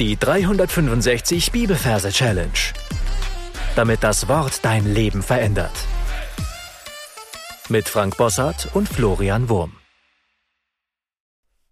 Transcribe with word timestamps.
Die 0.00 0.16
365 0.16 1.52
Bibelverse 1.52 2.10
Challenge. 2.10 2.50
Damit 3.76 4.02
das 4.02 4.26
Wort 4.26 4.64
dein 4.64 4.92
Leben 4.92 5.22
verändert. 5.22 5.70
Mit 7.68 7.88
Frank 7.88 8.16
Bossart 8.16 8.74
und 8.74 8.88
Florian 8.88 9.48
Wurm. 9.48 9.76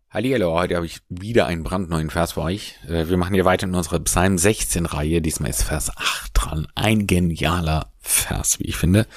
Hallihallo, 0.08 0.52
heute 0.52 0.76
habe 0.76 0.86
ich 0.86 1.00
wieder 1.08 1.46
einen 1.46 1.64
brandneuen 1.64 2.10
Vers 2.10 2.34
für 2.34 2.42
euch. 2.42 2.78
Äh, 2.86 3.08
wir 3.08 3.16
machen 3.16 3.34
hier 3.34 3.44
weiter 3.44 3.66
in 3.66 3.74
unserer 3.74 3.98
Psalm 3.98 4.38
16 4.38 4.86
Reihe. 4.86 5.20
Diesmal 5.20 5.50
ist 5.50 5.64
Vers 5.64 5.90
8 5.96 6.30
dran. 6.32 6.68
Ein 6.76 7.08
genialer 7.08 7.92
Vers, 7.98 8.60
wie 8.60 8.66
ich 8.66 8.76
finde. 8.76 9.08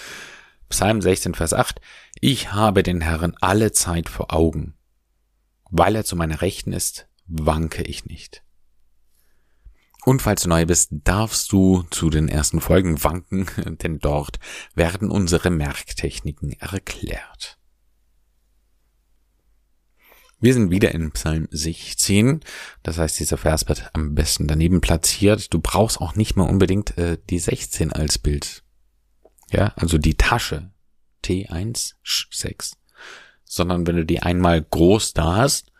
Psalm 0.69 0.99
16, 1.03 1.35
Vers 1.35 1.53
8. 1.53 1.79
Ich 2.21 2.53
habe 2.53 2.81
den 2.81 3.01
Herrn 3.01 3.35
alle 3.39 3.71
Zeit 3.71 4.09
vor 4.09 4.33
Augen. 4.33 4.73
Weil 5.69 5.95
er 5.95 6.05
zu 6.05 6.15
meiner 6.15 6.41
Rechten 6.41 6.73
ist, 6.73 7.07
wanke 7.27 7.83
ich 7.83 8.05
nicht. 8.05 8.44
Und 10.05 10.21
falls 10.21 10.43
du 10.43 10.49
neu 10.49 10.67
bist, 10.67 10.91
darfst 10.91 11.51
du 11.51 11.81
zu 11.89 12.11
den 12.11 12.29
ersten 12.29 12.61
Folgen 12.61 13.03
wanken, 13.03 13.47
denn 13.81 13.97
dort 13.97 14.37
werden 14.75 15.09
unsere 15.09 15.49
Merktechniken 15.49 16.53
erklärt. 16.53 17.57
Wir 20.39 20.53
sind 20.53 20.69
wieder 20.69 20.93
in 20.93 21.11
Psalm 21.11 21.47
16. 21.49 22.41
Das 22.83 22.99
heißt, 22.99 23.19
dieser 23.19 23.37
Vers 23.37 23.67
wird 23.67 23.89
am 23.93 24.13
besten 24.13 24.47
daneben 24.47 24.79
platziert. 24.79 25.51
Du 25.51 25.59
brauchst 25.59 25.99
auch 25.99 26.15
nicht 26.15 26.35
mal 26.35 26.47
unbedingt 26.47 26.95
äh, 26.99 27.17
die 27.31 27.39
16 27.39 27.91
als 27.91 28.19
Bild. 28.19 28.63
Ja, 29.49 29.73
also 29.75 29.97
die 29.97 30.15
Tasche 30.15 30.71
T1 31.23 31.93
6. 32.31 32.77
Sondern 33.43 33.87
wenn 33.87 33.95
du 33.95 34.05
die 34.05 34.21
einmal 34.21 34.61
groß 34.61 35.13
da 35.13 35.37
hast, 35.37 35.71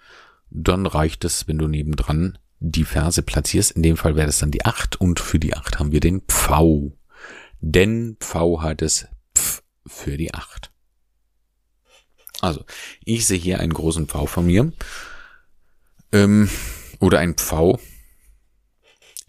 dann 0.49 0.87
reicht 0.87 1.25
es, 1.25 1.47
wenn 1.47 1.59
du 1.59 1.67
nebendran 1.67 2.39
die 2.59 2.85
Verse 2.85 3.21
platzierst. 3.21 3.71
In 3.71 3.83
dem 3.83 3.97
Fall 3.97 4.15
wäre 4.15 4.27
das 4.27 4.39
dann 4.39 4.51
die 4.51 4.65
8 4.65 4.99
und 4.99 5.19
für 5.19 5.39
die 5.39 5.55
8 5.55 5.79
haben 5.79 5.91
wir 5.91 5.99
den 5.99 6.21
Pfau. 6.21 6.97
Denn 7.61 8.17
Pfau 8.19 8.61
hat 8.61 8.81
es 8.81 9.07
Pf 9.37 9.63
für 9.87 10.17
die 10.17 10.33
8. 10.33 10.71
Also, 12.41 12.65
ich 13.03 13.25
sehe 13.25 13.39
hier 13.39 13.59
einen 13.59 13.73
großen 13.73 14.07
Pfau 14.07 14.25
von 14.25 14.45
mir. 14.45 14.71
Ähm, 16.11 16.49
oder 16.99 17.19
ein 17.19 17.35
Pfau. 17.35 17.79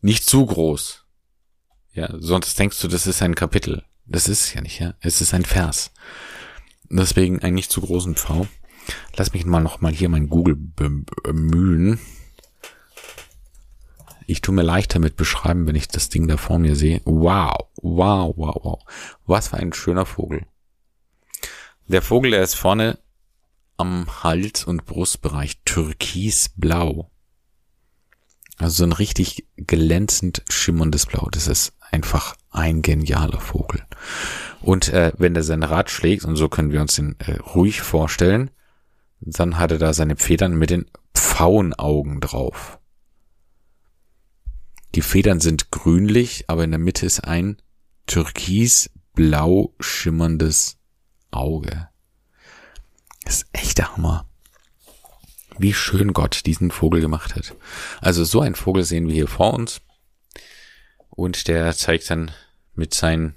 Nicht 0.00 0.24
zu 0.24 0.44
groß. 0.44 1.04
Ja, 1.92 2.14
sonst 2.18 2.58
denkst 2.58 2.80
du, 2.80 2.88
das 2.88 3.06
ist 3.06 3.22
ein 3.22 3.34
Kapitel. 3.34 3.84
Das 4.04 4.28
ist 4.28 4.44
es 4.44 4.54
ja 4.54 4.60
nicht, 4.60 4.78
ja. 4.78 4.94
Es 5.00 5.20
ist 5.20 5.34
ein 5.34 5.44
Vers. 5.44 5.92
Deswegen 6.88 7.42
einen 7.42 7.54
nicht 7.54 7.72
zu 7.72 7.80
großen 7.80 8.14
Pfau. 8.16 8.46
Lass 9.16 9.32
mich 9.32 9.44
mal 9.44 9.62
noch 9.62 9.80
mal 9.80 9.92
hier 9.92 10.08
mein 10.08 10.28
Google 10.28 10.56
bemühen. 10.56 11.98
Ich 14.26 14.40
tue 14.40 14.54
mir 14.54 14.62
leicht 14.62 14.94
damit 14.94 15.16
beschreiben, 15.16 15.66
wenn 15.66 15.76
ich 15.76 15.88
das 15.88 16.08
Ding 16.08 16.26
da 16.26 16.36
vor 16.36 16.58
mir 16.58 16.74
sehe. 16.74 17.00
Wow, 17.04 17.68
wow, 17.80 18.34
wow, 18.36 18.56
wow. 18.62 18.78
Was 19.24 19.48
für 19.48 19.56
ein 19.56 19.72
schöner 19.72 20.06
Vogel. 20.06 20.46
Der 21.86 22.02
Vogel, 22.02 22.32
der 22.32 22.42
ist 22.42 22.54
vorne 22.54 22.98
am 23.76 24.24
Hals- 24.24 24.64
und 24.64 24.84
Brustbereich 24.86 25.60
türkisblau. 25.64 27.10
Also 28.58 28.76
so 28.78 28.84
ein 28.84 28.92
richtig 28.92 29.46
glänzend 29.56 30.42
schimmerndes 30.48 31.06
Blau. 31.06 31.28
Das 31.30 31.46
ist 31.46 31.74
einfach 31.92 32.36
ein 32.50 32.82
genialer 32.82 33.40
Vogel. 33.40 33.82
Und 34.62 34.88
äh, 34.88 35.12
wenn 35.18 35.36
er 35.36 35.42
sein 35.42 35.62
Rad 35.62 35.90
schlägt, 35.90 36.24
und 36.24 36.36
so 36.36 36.48
können 36.48 36.72
wir 36.72 36.80
uns 36.80 36.96
den 36.96 37.16
äh, 37.20 37.36
ruhig 37.36 37.82
vorstellen, 37.82 38.50
dann 39.20 39.58
hat 39.58 39.72
er 39.72 39.78
da 39.78 39.92
seine 39.92 40.16
Federn 40.16 40.56
mit 40.56 40.70
den 40.70 40.86
Pfauenaugen 41.14 42.20
drauf. 42.20 42.78
Die 44.94 45.02
Federn 45.02 45.40
sind 45.40 45.70
grünlich, 45.70 46.44
aber 46.48 46.64
in 46.64 46.70
der 46.70 46.78
Mitte 46.78 47.04
ist 47.04 47.20
ein 47.20 47.56
türkisblau 48.06 49.74
schimmerndes 49.80 50.78
Auge. 51.30 51.88
Das 53.24 53.42
ist 53.42 53.48
echt 53.52 53.78
der 53.78 53.96
Hammer. 53.96 54.28
Wie 55.58 55.74
schön 55.74 56.12
Gott 56.12 56.46
diesen 56.46 56.70
Vogel 56.70 57.00
gemacht 57.00 57.34
hat. 57.34 57.54
Also 58.00 58.24
so 58.24 58.40
ein 58.40 58.54
Vogel 58.54 58.84
sehen 58.84 59.08
wir 59.08 59.14
hier 59.14 59.28
vor 59.28 59.54
uns. 59.54 59.80
Und 61.10 61.48
der 61.48 61.74
zeigt 61.74 62.08
dann 62.10 62.30
mit 62.74 62.94
seinen 62.94 63.34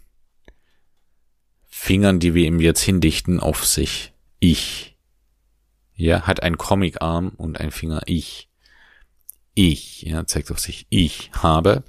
Fingern, 1.65 2.19
die 2.19 2.33
wir 2.33 2.45
ihm 2.45 2.59
jetzt 2.59 2.81
hindichten, 2.81 3.39
auf 3.39 3.65
sich. 3.65 4.13
Ich. 4.39 4.97
Ja, 5.95 6.23
hat 6.23 6.43
ein 6.43 6.57
Comicarm 6.57 7.29
und 7.29 7.59
ein 7.59 7.71
Finger. 7.71 8.01
Ich 8.05 8.48
ich, 9.53 10.03
ja, 10.03 10.25
zeigt 10.25 10.51
auf 10.51 10.59
sich, 10.59 10.87
ich 10.89 11.31
habe 11.33 11.83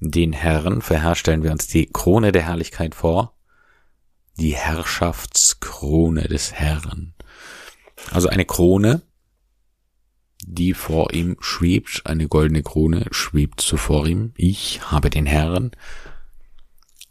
den 0.00 0.32
Herrn, 0.32 0.82
vorher 0.82 1.14
stellen 1.14 1.42
wir 1.42 1.52
uns 1.52 1.68
die 1.68 1.86
Krone 1.86 2.32
der 2.32 2.42
Herrlichkeit 2.42 2.94
vor, 2.94 3.34
die 4.38 4.56
Herrschaftskrone 4.56 6.22
des 6.22 6.52
Herrn. 6.52 7.14
Also 8.10 8.28
eine 8.28 8.44
Krone, 8.44 9.02
die 10.44 10.74
vor 10.74 11.12
ihm 11.12 11.36
schwebt, 11.40 12.02
eine 12.04 12.28
goldene 12.28 12.62
Krone 12.62 13.06
schwebt 13.12 13.60
so 13.60 13.76
vor 13.76 14.06
ihm. 14.06 14.32
Ich 14.36 14.90
habe 14.90 15.08
den 15.08 15.26
Herrn 15.26 15.70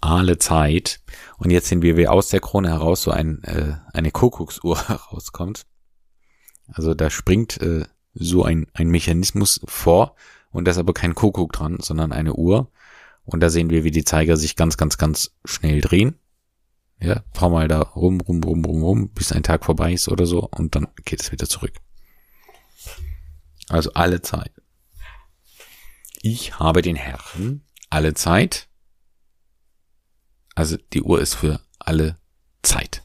alle 0.02 0.38
Zeit. 0.38 1.00
Und 1.38 1.52
jetzt 1.52 1.68
sehen 1.68 1.82
wir, 1.82 1.96
wie 1.96 2.08
aus 2.08 2.30
der 2.30 2.42
Krone 2.42 2.70
heraus 2.70 3.04
so 3.04 3.12
ein, 3.12 3.44
äh, 3.44 3.76
eine 3.94 4.12
Kuckucksuhr 4.12 4.88
herauskommt. 4.88 5.66
Also 6.68 6.94
da 6.94 7.10
springt 7.10 7.62
äh, 7.62 7.86
so 8.14 8.44
ein, 8.44 8.68
ein 8.74 8.90
Mechanismus 8.90 9.62
vor 9.66 10.16
und 10.52 10.66
da 10.66 10.72
ist 10.72 10.78
aber 10.78 10.94
kein 10.94 11.16
Kuckuck 11.16 11.54
dran, 11.54 11.78
sondern 11.80 12.12
eine 12.12 12.34
Uhr. 12.34 12.70
Und 13.24 13.40
da 13.40 13.50
sehen 13.50 13.70
wir, 13.70 13.84
wie 13.84 13.92
die 13.92 14.04
Zeiger 14.04 14.36
sich 14.36 14.56
ganz, 14.56 14.78
ganz, 14.78 14.98
ganz 14.98 15.32
schnell 15.46 15.82
drehen. 15.82 16.16
Ja, 17.00 17.20
paar 17.34 17.50
mal 17.50 17.68
da 17.68 17.82
rum, 17.82 18.22
rum, 18.22 18.44
rum, 18.44 18.66
rum, 18.66 18.84
rum, 18.84 19.10
bis 19.10 19.32
ein 19.32 19.44
Tag 19.44 19.66
vorbei 19.66 19.94
ist 19.94 20.08
oder 20.08 20.26
so 20.26 20.48
und 20.52 20.76
dann 20.76 20.88
geht 21.04 21.22
es 21.22 21.32
wieder 21.32 21.48
zurück. 21.48 21.74
Also 23.70 23.94
alle 23.94 24.22
Zeit. 24.22 24.52
Ich 26.22 26.60
habe 26.60 26.82
den 26.82 26.96
Herrn 26.96 27.64
alle 27.90 28.14
Zeit. 28.14 28.68
Also 30.54 30.78
die 30.94 31.02
Uhr 31.02 31.20
ist 31.22 31.36
für 31.36 31.62
alle 31.80 32.20
Zeit. 32.62 33.04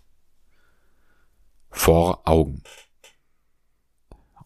Vor 1.71 2.27
Augen. 2.29 2.63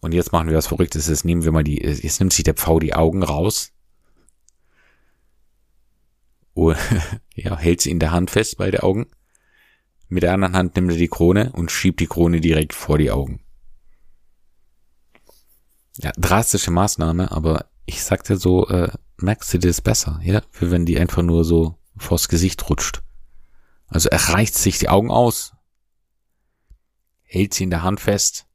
Und 0.01 0.13
jetzt 0.13 0.31
machen 0.31 0.49
wir 0.49 0.57
was 0.57 0.67
Verrücktes. 0.67 1.07
Jetzt 1.07 1.25
nehmen 1.25 1.43
wir 1.43 1.51
mal 1.51 1.63
die, 1.63 1.77
jetzt 1.77 2.19
nimmt 2.19 2.33
sich 2.33 2.43
der 2.43 2.55
Pfau 2.55 2.79
die 2.79 2.95
Augen 2.95 3.23
raus. 3.23 3.71
Oh, 6.53 6.73
ja, 7.35 7.57
hält 7.57 7.81
sie 7.81 7.91
in 7.91 7.99
der 7.99 8.11
Hand 8.11 8.31
fest, 8.31 8.57
beide 8.57 8.83
Augen. 8.83 9.07
Mit 10.09 10.23
der 10.23 10.33
anderen 10.33 10.55
Hand 10.55 10.75
nimmt 10.75 10.91
er 10.91 10.97
die 10.97 11.07
Krone 11.07 11.51
und 11.53 11.71
schiebt 11.71 11.99
die 11.99 12.07
Krone 12.07 12.41
direkt 12.41 12.73
vor 12.73 12.97
die 12.97 13.11
Augen. 13.11 13.41
Ja, 15.97 16.11
drastische 16.17 16.71
Maßnahme, 16.71 17.31
aber 17.31 17.67
ich 17.85 18.03
sagte 18.03 18.37
so, 18.37 18.67
äh, 18.67 18.91
merkst 19.17 19.53
du 19.53 19.59
das 19.59 19.81
besser, 19.81 20.19
ja? 20.23 20.41
Für 20.49 20.71
wenn 20.71 20.85
die 20.85 20.99
einfach 20.99 21.21
nur 21.21 21.45
so 21.45 21.77
vors 21.95 22.27
Gesicht 22.27 22.69
rutscht. 22.69 23.03
Also 23.87 24.09
er 24.09 24.29
reicht 24.29 24.55
sich 24.55 24.79
die 24.79 24.89
Augen 24.89 25.11
aus, 25.11 25.53
hält 27.21 27.53
sie 27.53 27.65
in 27.65 27.69
der 27.69 27.83
Hand 27.83 27.99
fest 27.99 28.47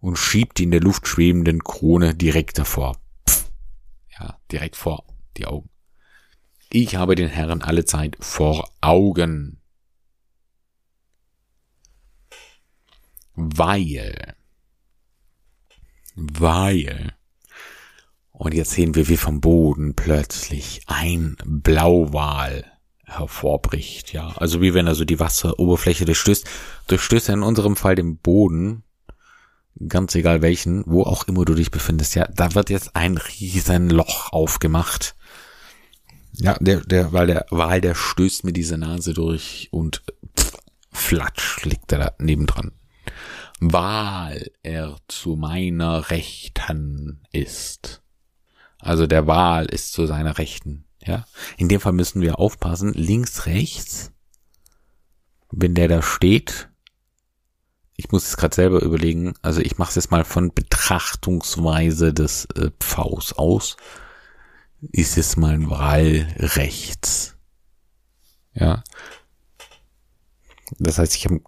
und 0.00 0.16
schiebt 0.16 0.58
die 0.58 0.64
in 0.64 0.70
der 0.70 0.80
Luft 0.80 1.06
schwebenden 1.06 1.64
Krone 1.64 2.14
direkt 2.14 2.58
davor. 2.58 2.96
Pff. 3.28 3.50
Ja, 4.18 4.38
direkt 4.50 4.76
vor 4.76 5.04
die 5.36 5.46
Augen. 5.46 5.70
Ich 6.70 6.96
habe 6.96 7.14
den 7.14 7.28
Herrn 7.28 7.62
alle 7.62 7.84
Zeit 7.84 8.16
vor 8.20 8.70
Augen. 8.80 9.60
Weil. 13.34 14.34
Weil. 16.14 17.14
Und 18.32 18.54
jetzt 18.54 18.72
sehen 18.72 18.94
wir, 18.94 19.08
wie 19.08 19.16
vom 19.16 19.40
Boden 19.40 19.94
plötzlich 19.94 20.82
ein 20.86 21.36
Blauwal 21.44 22.64
hervorbricht, 23.04 24.12
ja. 24.12 24.28
Also 24.36 24.60
wie 24.60 24.74
wenn 24.74 24.86
er 24.86 24.94
so 24.94 25.04
die 25.04 25.18
Wasseroberfläche 25.18 26.04
durchstößt, 26.04 26.46
durchstößt 26.88 27.30
er 27.30 27.34
in 27.34 27.42
unserem 27.42 27.76
Fall 27.76 27.94
den 27.94 28.18
Boden 28.18 28.84
ganz 29.86 30.14
egal 30.14 30.42
welchen, 30.42 30.84
wo 30.86 31.02
auch 31.02 31.24
immer 31.28 31.44
du 31.44 31.54
dich 31.54 31.70
befindest, 31.70 32.14
ja, 32.14 32.26
da 32.28 32.54
wird 32.54 32.70
jetzt 32.70 32.96
ein 32.96 33.16
riesen 33.16 33.90
Loch 33.90 34.32
aufgemacht. 34.32 35.14
Ja, 36.32 36.56
der, 36.60 36.80
der, 36.80 37.12
weil 37.12 37.26
der 37.26 37.46
Wal, 37.50 37.80
der 37.80 37.94
stößt 37.94 38.44
mir 38.44 38.52
diese 38.52 38.78
Nase 38.78 39.12
durch 39.14 39.68
und 39.70 40.02
pff, 40.38 40.52
flatsch 40.90 41.64
liegt 41.64 41.92
er 41.92 41.98
da 41.98 42.12
nebendran. 42.18 42.72
Weil 43.60 44.50
er 44.62 44.96
zu 45.08 45.36
meiner 45.36 46.10
Rechten 46.10 47.22
ist. 47.32 48.02
Also 48.78 49.06
der 49.06 49.26
Wal 49.26 49.66
ist 49.66 49.92
zu 49.92 50.06
seiner 50.06 50.38
Rechten, 50.38 50.84
ja. 51.04 51.24
In 51.56 51.68
dem 51.68 51.80
Fall 51.80 51.92
müssen 51.92 52.20
wir 52.20 52.38
aufpassen, 52.38 52.92
links, 52.92 53.46
rechts, 53.46 54.12
wenn 55.50 55.74
der 55.74 55.88
da 55.88 56.02
steht, 56.02 56.68
ich 57.98 58.12
muss 58.12 58.28
es 58.28 58.36
gerade 58.36 58.54
selber 58.54 58.80
überlegen, 58.80 59.34
also 59.42 59.60
ich 59.60 59.76
mache 59.76 59.90
es 59.90 59.96
jetzt 59.96 60.12
mal 60.12 60.24
von 60.24 60.54
Betrachtungsweise 60.54 62.14
des 62.14 62.44
äh, 62.54 62.70
Pfaus 62.78 63.32
aus, 63.32 63.76
ist 64.80 65.18
es 65.18 65.36
mal 65.36 65.54
ein 65.54 65.68
Wahlrechts. 65.68 67.36
Ja. 68.54 68.84
Das 70.78 70.98
heißt, 70.98 71.16
ich 71.16 71.24
habe 71.24 71.40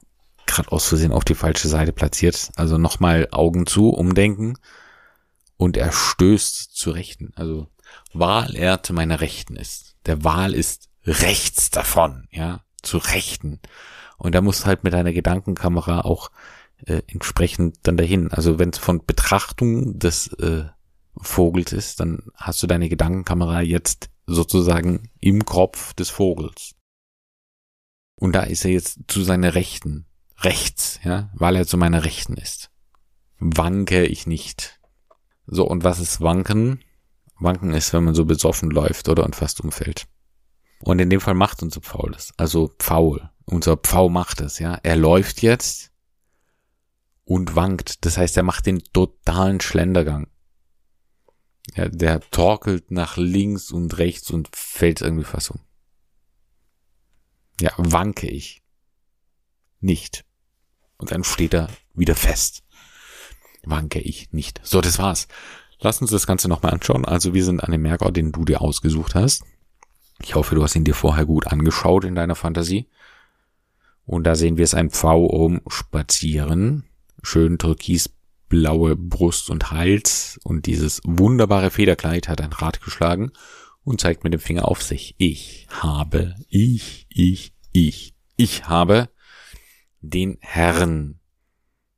gerade 0.45 0.73
aus 0.73 0.89
Versehen 0.89 1.13
auf 1.13 1.25
die 1.25 1.37
falsche 1.37 1.69
Seite 1.69 1.93
platziert. 1.93 2.51
Also 2.57 2.79
nochmal 2.79 3.29
Augen 3.31 3.67
zu, 3.67 3.91
umdenken 3.91 4.59
und 5.57 5.77
er 5.77 5.93
stößt 5.93 6.75
zu 6.75 6.91
Rechten. 6.91 7.33
Also 7.37 7.69
Wahl 8.13 8.57
er 8.57 8.83
zu 8.83 8.93
meiner 8.93 9.21
Rechten 9.21 9.55
ist. 9.55 9.95
Der 10.07 10.25
Wahl 10.25 10.55
ist 10.55 10.89
rechts 11.05 11.71
davon, 11.71 12.27
ja, 12.33 12.65
zu 12.83 12.99
Rechten. 12.99 13.61
Und 14.21 14.35
da 14.35 14.43
musst 14.43 14.63
du 14.63 14.67
halt 14.67 14.85
mit 14.85 14.93
deiner 14.93 15.15
Gedankenkamera 15.15 16.03
auch 16.03 16.31
äh, 16.85 17.01
entsprechend 17.07 17.79
dann 17.85 17.97
dahin. 17.97 18.31
Also 18.31 18.59
wenn 18.59 18.69
es 18.69 18.79
von 18.79 19.05
Betrachtung 19.07 19.99
des 19.99 20.29
äh, 20.35 20.65
Vogels 21.17 21.73
ist, 21.73 22.01
dann 22.01 22.25
hast 22.35 22.63
du 22.63 22.67
deine 22.67 22.91
Gedankenkamera 22.91 23.63
jetzt 23.63 24.11
sozusagen 24.27 25.11
im 25.21 25.47
Kopf 25.47 25.95
des 25.95 26.11
Vogels. 26.11 26.75
Und 28.15 28.35
da 28.35 28.43
ist 28.43 28.67
er 28.67 28.73
jetzt 28.73 28.99
zu 29.09 29.23
seiner 29.23 29.55
Rechten. 29.55 30.05
Rechts, 30.37 31.01
ja, 31.03 31.31
weil 31.35 31.57
er 31.57 31.67
zu 31.67 31.79
meiner 31.79 32.05
Rechten 32.05 32.35
ist. 32.35 32.71
Wanke 33.39 34.05
ich 34.05 34.27
nicht. 34.27 34.81
So, 35.47 35.67
und 35.67 35.83
was 35.83 35.99
ist 35.99 36.21
Wanken? 36.21 36.81
Wanken 37.39 37.73
ist, 37.73 37.95
wenn 37.95 38.05
man 38.05 38.15
so 38.15 38.27
besoffen 38.27 38.71
läuft 38.71 39.09
oder 39.09 39.25
und 39.25 39.35
fast 39.35 39.63
umfällt. 39.63 40.07
Und 40.83 40.99
in 40.99 41.11
dem 41.11 41.21
Fall 41.21 41.35
macht 41.35 41.63
unser 41.63 41.81
Pfaul 41.81 42.13
das. 42.13 42.33
Also 42.37 42.75
Pfaul. 42.79 43.29
Unser 43.45 43.77
Pfau 43.77 44.09
macht 44.09 44.41
es, 44.41 44.59
ja. 44.59 44.79
Er 44.83 44.97
läuft 44.97 45.43
jetzt 45.43 45.93
und 47.25 47.55
wankt. 47.55 48.05
Das 48.05 48.17
heißt, 48.17 48.37
er 48.37 48.43
macht 48.43 48.67
den 48.67 48.83
totalen 48.93 49.61
Schlendergang. 49.61 50.29
Ja, 51.75 51.89
der 51.89 52.21
torkelt 52.31 52.91
nach 52.91 53.17
links 53.17 53.71
und 53.71 53.99
rechts 53.99 54.31
und 54.31 54.49
fällt 54.55 55.01
irgendwie 55.01 55.25
fast 55.25 55.51
um. 55.51 55.61
Ja, 57.61 57.73
wanke 57.77 58.29
ich. 58.29 58.63
Nicht. 59.81 60.25
Und 60.97 61.13
dann 61.13 61.25
steht 61.25 61.55
er 61.55 61.69
wieder 61.95 62.15
fest. 62.15 62.63
Wanke 63.63 64.01
ich 64.01 64.33
nicht. 64.33 64.61
So, 64.63 64.81
das 64.81 64.99
war's. 64.99 65.29
Lass 65.79 66.01
uns 66.01 66.11
das 66.11 66.27
Ganze 66.27 66.49
nochmal 66.49 66.73
anschauen. 66.73 67.05
Also 67.05 67.35
wir 67.35 67.45
sind 67.45 67.63
an 67.63 67.73
dem 67.73 67.83
Merkort, 67.83 68.17
den 68.17 68.33
du 68.33 68.45
dir 68.45 68.61
ausgesucht 68.61 69.15
hast. 69.15 69.45
Ich 70.23 70.35
hoffe, 70.35 70.55
du 70.55 70.63
hast 70.63 70.77
ihn 70.77 70.85
dir 70.85 70.95
vorher 70.95 71.25
gut 71.25 71.47
angeschaut 71.47 72.05
in 72.05 72.15
deiner 72.15 72.35
Fantasie. 72.35 72.89
Und 74.05 74.25
da 74.25 74.35
sehen 74.35 74.57
wir 74.57 74.65
es 74.65 74.75
ein 74.75 74.91
Pfau 74.91 75.25
um 75.25 75.61
spazieren. 75.67 76.85
Schön 77.23 77.59
türkisblaue 77.59 78.97
Brust 78.97 79.51
und 79.51 79.71
Hals. 79.71 80.39
Und 80.45 80.67
dieses 80.67 81.01
wunderbare 81.05 81.71
Federkleid 81.71 82.29
hat 82.29 82.41
ein 82.41 82.53
Rad 82.53 82.83
geschlagen 82.83 83.33
und 83.85 84.01
zeigt 84.01 84.25
mit 84.25 84.33
dem 84.33 84.41
Finger 84.41 84.69
auf 84.69 84.83
sich. 84.83 85.15
Ich 85.19 85.67
habe, 85.71 86.35
ich, 86.49 87.07
ich, 87.09 87.53
ich, 87.73 88.15
ich 88.37 88.69
habe 88.69 89.09
den 90.01 90.39
Herrn, 90.41 91.21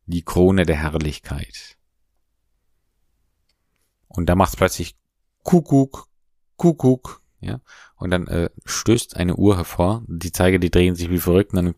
die 0.07 0.23
Krone 0.23 0.65
der 0.65 0.77
Herrlichkeit. 0.77 1.77
Und 4.09 4.27
da 4.27 4.35
macht 4.35 4.57
plötzlich 4.57 4.97
Kuckuck, 5.43 6.09
Kuckuck, 6.57 7.22
ja. 7.43 7.61
Und 7.97 8.11
dann 8.11 8.27
äh, 8.29 8.51
stößt 8.65 9.17
eine 9.17 9.37
Uhr 9.37 9.57
hervor, 9.57 10.03
die 10.07 10.33
Zeiger, 10.33 10.59
die 10.59 10.71
drehen 10.71 10.95
sich 10.95 11.11
wie 11.11 11.19
verrückt, 11.19 11.53
und 11.53 11.57
dann 11.57 11.75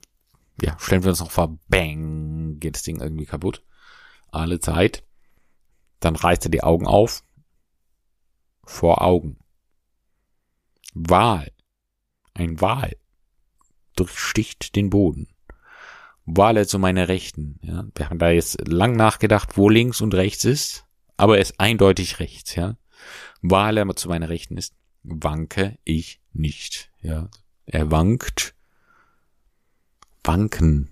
ja, 0.61 0.79
stellen 0.79 1.03
wir 1.03 1.11
uns 1.11 1.21
noch 1.21 1.31
vor, 1.31 1.59
bang, 1.69 2.61
geht 2.61 2.77
das 2.77 2.83
Ding 2.83 3.01
irgendwie 3.01 3.27
kaputt. 3.27 3.63
Alle 4.31 4.61
Zeit. 4.61 5.05
Dann 6.01 6.17
reißt 6.17 6.47
er 6.47 6.51
die 6.51 6.63
Augen 6.63 6.87
auf. 6.87 7.25
Vor 8.65 9.03
Augen. 9.03 9.39
Wahl. 10.95 11.51
Ein 12.35 12.61
Wal. 12.61 12.97
Durchsticht 13.97 14.77
den 14.77 14.91
Boden. 14.91 15.29
Wale 16.27 16.67
zu 16.67 16.79
meiner 16.79 17.09
Rechten. 17.09 17.59
Ja, 17.63 17.85
wir 17.95 18.09
haben 18.09 18.19
da 18.19 18.31
jetzt 18.31 18.67
lang 18.67 18.97
nachgedacht, 18.97 19.57
wo 19.57 19.69
links 19.69 20.01
und 20.01 20.15
rechts 20.15 20.45
ist, 20.45 20.87
aber 21.17 21.37
er 21.37 21.43
ist 21.43 21.61
eindeutig 21.61 22.19
rechts. 22.19 22.55
Ja, 22.55 22.77
Wale 23.43 23.87
zu 23.95 24.09
meiner 24.09 24.29
Rechten 24.29 24.57
ist, 24.57 24.75
wanke 25.05 25.79
ich 25.85 26.21
nicht. 26.33 26.91
Ja, 27.01 27.29
er 27.67 27.91
wankt. 27.91 28.55
Wanken. 30.25 30.91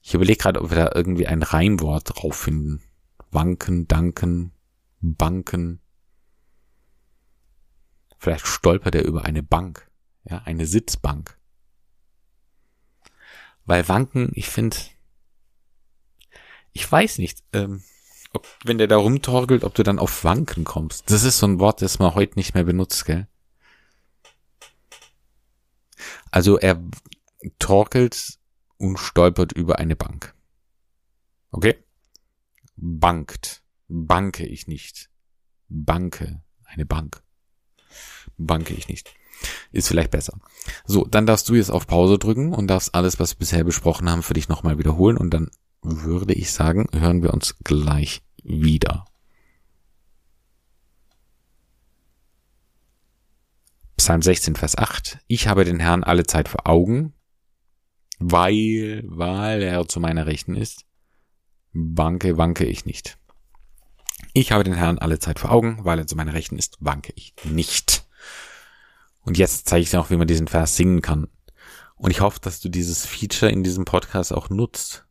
Ich 0.00 0.14
überlege 0.14 0.38
gerade, 0.38 0.62
ob 0.62 0.70
wir 0.70 0.76
da 0.76 0.92
irgendwie 0.94 1.26
ein 1.26 1.42
Reimwort 1.42 2.10
drauf 2.14 2.36
finden. 2.36 2.82
Wanken, 3.30 3.88
danken, 3.88 4.52
banken. 5.00 5.80
Vielleicht 8.18 8.46
stolpert 8.46 8.94
er 8.94 9.04
über 9.04 9.24
eine 9.24 9.42
Bank. 9.42 9.90
Ja, 10.24 10.38
eine 10.44 10.66
Sitzbank. 10.66 11.36
Weil 13.66 13.88
Wanken, 13.88 14.30
ich 14.34 14.48
finde, 14.48 14.76
ich 16.72 16.90
weiß 16.90 17.18
nicht, 17.18 17.42
ähm, 17.52 17.82
ob, 18.34 18.46
wenn 18.64 18.78
der 18.78 18.88
da 18.88 18.96
rumtorgelt, 18.96 19.64
ob 19.64 19.74
du 19.74 19.82
dann 19.82 19.98
auf 19.98 20.24
Wanken 20.24 20.64
kommst. 20.64 21.10
Das 21.10 21.22
ist 21.22 21.38
so 21.38 21.46
ein 21.46 21.60
Wort, 21.60 21.82
das 21.82 21.98
man 21.98 22.14
heute 22.14 22.34
nicht 22.36 22.54
mehr 22.54 22.64
benutzt, 22.64 23.06
gell? 23.06 23.26
Also 26.30 26.58
er 26.58 26.82
torkelt 27.58 28.38
und 28.76 28.98
stolpert 28.98 29.52
über 29.52 29.78
eine 29.78 29.96
Bank. 29.96 30.34
Okay? 31.50 31.78
Bankt. 32.76 33.62
Banke 33.88 34.44
ich 34.44 34.66
nicht. 34.66 35.10
Banke. 35.68 36.42
Eine 36.64 36.84
Bank. 36.84 37.22
Banke 38.36 38.74
ich 38.74 38.88
nicht. 38.88 39.14
Ist 39.70 39.88
vielleicht 39.88 40.10
besser. 40.10 40.38
So, 40.84 41.04
dann 41.04 41.26
darfst 41.26 41.48
du 41.48 41.54
jetzt 41.54 41.70
auf 41.70 41.86
Pause 41.86 42.18
drücken 42.18 42.52
und 42.52 42.66
darfst 42.66 42.94
alles, 42.94 43.20
was 43.20 43.34
wir 43.34 43.38
bisher 43.38 43.64
besprochen 43.64 44.10
haben, 44.10 44.22
für 44.22 44.34
dich 44.34 44.48
nochmal 44.48 44.78
wiederholen 44.78 45.16
und 45.16 45.30
dann 45.30 45.50
würde 45.84 46.32
ich 46.32 46.50
sagen, 46.50 46.86
hören 46.92 47.22
wir 47.22 47.32
uns 47.32 47.56
gleich 47.62 48.22
wieder. 48.42 49.04
Psalm 53.96 54.22
16, 54.22 54.56
Vers 54.56 54.76
8. 54.76 55.18
Ich 55.28 55.46
habe 55.46 55.64
den 55.64 55.80
Herrn 55.80 56.04
alle 56.04 56.24
Zeit 56.24 56.48
vor 56.48 56.66
Augen, 56.66 57.14
weil, 58.18 59.02
weil 59.06 59.62
er 59.62 59.86
zu 59.86 60.00
meiner 60.00 60.26
Rechten 60.26 60.56
ist. 60.56 60.84
Wanke, 61.72 62.36
wanke 62.36 62.64
ich 62.64 62.86
nicht. 62.86 63.18
Ich 64.32 64.52
habe 64.52 64.64
den 64.64 64.74
Herrn 64.74 64.98
alle 64.98 65.18
Zeit 65.18 65.38
vor 65.38 65.52
Augen, 65.52 65.84
weil 65.84 65.98
er 65.98 66.06
zu 66.06 66.16
meiner 66.16 66.34
Rechten 66.34 66.58
ist, 66.58 66.76
wanke 66.80 67.12
ich 67.16 67.34
nicht. 67.44 68.06
Und 69.20 69.38
jetzt 69.38 69.68
zeige 69.68 69.82
ich 69.82 69.90
dir 69.90 70.00
auch, 70.00 70.10
wie 70.10 70.16
man 70.16 70.28
diesen 70.28 70.48
Vers 70.48 70.76
singen 70.76 71.02
kann. 71.02 71.28
Und 71.96 72.10
ich 72.10 72.20
hoffe, 72.20 72.40
dass 72.40 72.60
du 72.60 72.68
dieses 72.68 73.06
Feature 73.06 73.50
in 73.50 73.62
diesem 73.62 73.84
Podcast 73.84 74.32
auch 74.32 74.50
nutzt. 74.50 75.03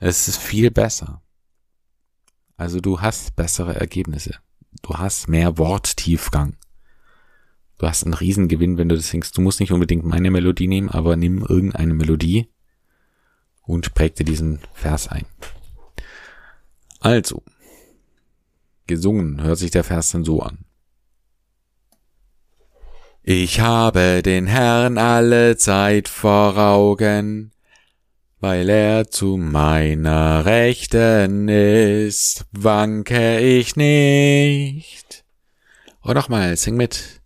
Es 0.00 0.28
ist 0.28 0.38
viel 0.38 0.70
besser. 0.70 1.22
Also 2.56 2.80
du 2.80 3.00
hast 3.00 3.36
bessere 3.36 3.74
Ergebnisse. 3.76 4.36
Du 4.82 4.94
hast 4.94 5.28
mehr 5.28 5.58
Worttiefgang. 5.58 6.56
Du 7.78 7.86
hast 7.86 8.04
einen 8.04 8.14
Riesengewinn, 8.14 8.78
wenn 8.78 8.88
du 8.88 8.96
das 8.96 9.08
singst. 9.08 9.36
Du 9.36 9.40
musst 9.40 9.60
nicht 9.60 9.72
unbedingt 9.72 10.04
meine 10.04 10.30
Melodie 10.30 10.66
nehmen, 10.66 10.88
aber 10.88 11.16
nimm 11.16 11.44
irgendeine 11.44 11.94
Melodie 11.94 12.48
und 13.62 13.94
präg 13.94 14.16
dir 14.16 14.24
diesen 14.24 14.60
Vers 14.72 15.08
ein. 15.08 15.26
Also, 17.00 17.44
gesungen 18.86 19.42
hört 19.42 19.58
sich 19.58 19.70
der 19.70 19.84
Vers 19.84 20.10
dann 20.10 20.24
so 20.24 20.42
an. 20.42 20.64
Ich 23.22 23.60
habe 23.60 24.22
den 24.24 24.46
Herrn 24.46 24.98
alle 24.98 25.56
Zeit 25.56 26.08
vor 26.08 26.56
Augen, 26.56 27.52
weil 28.40 28.68
er 28.68 29.10
zu 29.10 29.36
meiner 29.36 30.44
Rechten 30.44 31.48
ist, 31.48 32.44
wanke 32.52 33.40
ich 33.40 33.74
nicht. 33.74 35.24
Und 36.00 36.14
nochmal, 36.14 36.56
sing 36.56 36.76
mit. 36.76 37.20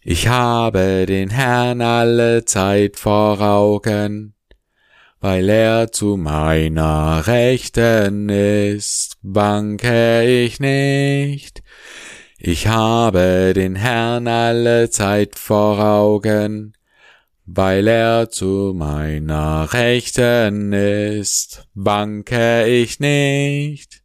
Ich 0.00 0.28
habe 0.28 1.06
den 1.06 1.30
Herrn 1.30 1.80
alle 1.80 2.44
Zeit 2.44 2.96
vor 2.96 3.40
Augen, 3.40 4.34
weil 5.20 5.48
er 5.48 5.92
zu 5.92 6.16
meiner 6.16 7.26
Rechten 7.26 8.28
ist, 8.28 9.16
wanke 9.22 10.24
ich 10.24 10.60
nicht. 10.60 11.62
Ich 12.38 12.66
habe 12.66 13.52
den 13.54 13.76
Herrn 13.76 14.28
alle 14.28 14.90
Zeit 14.90 15.38
vor 15.38 15.78
Augen, 15.78 16.74
weil 17.46 17.88
er 17.88 18.30
zu 18.30 18.72
meiner 18.74 19.72
Rechten 19.72 20.72
ist, 20.72 21.68
wanke 21.74 22.66
ich 22.66 23.00
nicht. 23.00 24.02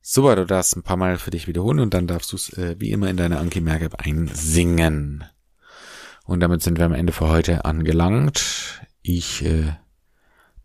Super, 0.00 0.36
du 0.36 0.44
darfst 0.44 0.76
ein 0.76 0.82
paar 0.82 0.96
Mal 0.96 1.18
für 1.18 1.30
dich 1.30 1.48
wiederholen 1.48 1.80
und 1.80 1.94
dann 1.94 2.06
darfst 2.06 2.32
du 2.32 2.36
es 2.36 2.52
äh, 2.56 2.76
wie 2.78 2.92
immer 2.92 3.08
in 3.08 3.16
deine 3.16 3.38
Anki 3.38 3.60
Merkab 3.60 4.06
einsingen. 4.06 5.24
Und 6.24 6.40
damit 6.40 6.62
sind 6.62 6.78
wir 6.78 6.84
am 6.84 6.92
Ende 6.92 7.12
für 7.12 7.28
heute 7.28 7.64
angelangt. 7.64 8.80
ich 9.02 9.44
äh, 9.44 9.72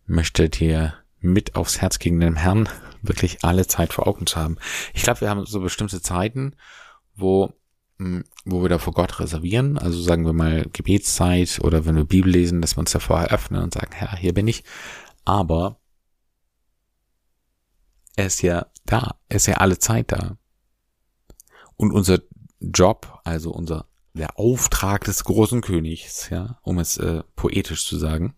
möchte 0.05 0.49
dir 0.49 0.95
mit 1.19 1.55
aufs 1.55 1.81
Herz 1.81 1.99
gegen 1.99 2.19
den 2.19 2.35
Herrn 2.35 2.67
wirklich 3.01 3.43
alle 3.43 3.65
Zeit 3.67 3.93
vor 3.93 4.07
Augen 4.07 4.27
zu 4.27 4.37
haben. 4.37 4.57
Ich 4.93 5.03
glaube, 5.03 5.21
wir 5.21 5.29
haben 5.29 5.45
so 5.45 5.59
bestimmte 5.59 6.01
Zeiten, 6.01 6.55
wo 7.15 7.53
wo 8.45 8.61
wir 8.61 8.69
da 8.69 8.77
vor 8.77 8.93
Gott 8.93 9.19
reservieren, 9.19 9.77
also 9.77 10.01
sagen 10.01 10.25
wir 10.25 10.33
mal 10.33 10.65
Gebetszeit 10.73 11.59
oder 11.61 11.85
wenn 11.85 11.95
wir 11.95 12.05
Bibel 12.05 12.31
lesen, 12.31 12.61
dass 12.61 12.75
wir 12.75 12.79
uns 12.79 12.91
davor 12.91 13.21
eröffnen 13.21 13.63
und 13.63 13.73
sagen, 13.73 13.91
Herr, 13.93 14.15
hier 14.15 14.33
bin 14.33 14.47
ich. 14.47 14.63
Aber 15.25 15.79
er 18.15 18.25
ist 18.25 18.41
ja 18.41 18.67
da, 18.85 19.15
er 19.29 19.37
ist 19.37 19.47
ja 19.47 19.55
alle 19.55 19.79
Zeit 19.79 20.11
da. 20.11 20.37
Und 21.75 21.91
unser 21.91 22.19
Job, 22.59 23.19
also 23.23 23.51
unser 23.51 23.87
der 24.13 24.37
Auftrag 24.37 25.05
des 25.05 25.23
großen 25.23 25.61
Königs, 25.61 26.29
ja, 26.29 26.59
um 26.63 26.79
es 26.79 26.97
äh, 26.97 27.23
poetisch 27.35 27.85
zu 27.85 27.97
sagen, 27.97 28.35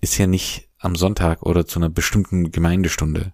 ist 0.00 0.18
ja 0.18 0.26
nicht 0.26 0.68
am 0.78 0.94
Sonntag 0.94 1.42
oder 1.42 1.66
zu 1.66 1.78
einer 1.78 1.88
bestimmten 1.88 2.50
Gemeindestunde, 2.50 3.32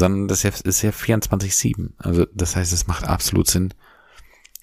sondern 0.00 0.26
das 0.26 0.44
ist 0.44 0.82
ja 0.82 0.90
24-7. 0.90 1.92
Also 1.98 2.26
das 2.34 2.56
heißt, 2.56 2.72
es 2.72 2.88
macht 2.88 3.04
absolut 3.04 3.46
Sinn, 3.46 3.72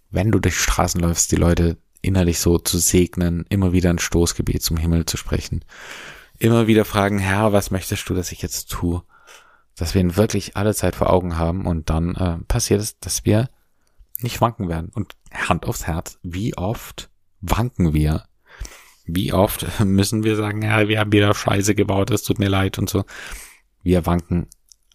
wenn 0.10 0.32
du 0.32 0.39
durch 0.39 0.60
Straßen 0.60 1.00
läufst, 1.00 1.32
die 1.32 1.38
Leute 1.38 1.77
innerlich 2.01 2.39
so 2.39 2.58
zu 2.58 2.77
segnen, 2.77 3.46
immer 3.50 3.72
wieder 3.72 3.89
ein 3.89 4.00
Stoßgebet 4.00 4.62
zum 4.62 4.77
Himmel 4.77 5.06
zu 5.06 5.15
sprechen, 5.15 5.63
immer 6.39 6.67
wieder 6.67 6.86
fragen, 6.86 7.20
Herr, 7.20 7.53
was 7.53 7.72
möchtest 7.72 8.10
du, 8.10 8.13
dass 8.13 8.32
ich 8.32 8.41
jetzt 8.41 8.70
tue? 8.70 9.03
Dass 9.75 9.94
wir 9.94 10.01
ihn 10.01 10.17
wirklich 10.17 10.58
alle 10.58 10.74
Zeit 10.74 10.96
vor 10.96 11.12
Augen 11.12 11.38
haben 11.38 11.65
und 11.65 11.89
dann 11.89 12.15
äh, 12.15 12.38
passiert 12.48 12.82
es, 12.82 13.00
dass 13.00 13.25
wir 13.25 13.50
nicht 14.20 14.41
wanken 14.41 14.70
werden. 14.70 14.91
Und 14.94 15.15
Hand 15.32 15.65
aufs 15.65 15.86
Herz, 15.86 16.17
wie 16.24 16.58
oft 16.58 17.10
wanken 17.41 17.94
wir? 17.94 18.24
Wie 19.06 19.34
oft 19.34 19.79
müssen 19.86 20.24
wir 20.24 20.36
sagen, 20.36 20.63
ja, 20.63 20.88
wir 20.88 21.00
haben 21.00 21.12
wieder 21.12 21.34
Scheiße 21.34 21.75
gebaut, 21.75 22.12
es 22.12 22.24
tut 22.24 22.39
mir 22.39 22.50
leid 22.50 22.79
und 22.79 22.89
so. 22.89 23.06
Wir 23.84 24.06
wanken 24.06 24.48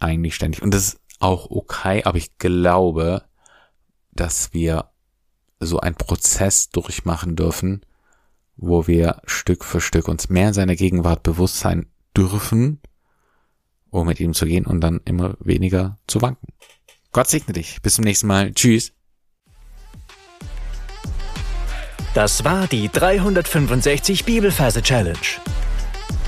eigentlich 0.02 0.35
ständig. 0.35 0.62
Und 0.62 0.73
das 0.73 0.82
ist 0.88 1.00
auch 1.21 1.50
okay, 1.50 2.02
aber 2.04 2.18
ich 2.18 2.37
glaube, 2.38 3.23
dass 4.11 4.52
wir 4.52 4.90
so 5.61 5.80
einen 5.80 5.94
Prozess 5.94 6.71
durchmachen 6.71 7.37
dürfen, 7.37 7.87
wo 8.56 8.87
wir 8.87 9.23
Stück 9.25 9.64
für 9.64 9.80
Stück 9.80 10.09
uns 10.09 10.28
mehr 10.28 10.49
in 10.49 10.54
seiner 10.54 10.76
Gegenwart 10.76 11.23
bewusst 11.23 11.59
sein 11.61 11.87
dürfen, 12.16 12.80
um 13.90 14.06
mit 14.06 14.21
ihm 14.21 14.35
zu 14.35 14.47
gehen 14.47 14.66
und 14.66 14.80
dann 14.80 15.00
immer 15.04 15.37
weniger 15.40 15.99
zu 16.06 16.21
wanken. 16.21 16.49
Gott 17.12 17.28
segne 17.28 17.52
dich. 17.52 17.80
Bis 17.82 17.94
zum 17.97 18.04
nächsten 18.04 18.26
Mal. 18.26 18.52
Tschüss. 18.52 18.92
Das 22.14 22.44
war 22.44 22.66
die 22.66 22.88
365 22.90 24.25
Bibelferse 24.25 24.82
Challenge. 24.82 25.16